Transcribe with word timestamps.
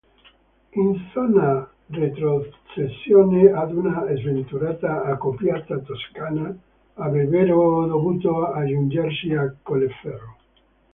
In 0.71 0.99
zona 1.13 1.67
retrocessione, 1.91 3.51
ad 3.51 3.71
una 3.71 4.03
sventurata 4.15 5.03
accoppiata 5.03 5.77
toscana 5.77 6.57
avrebbero 6.95 7.85
dovuto 7.85 8.47
aggiungersi 8.47 9.27
e 9.29 9.53
Colleferro. 9.61 10.37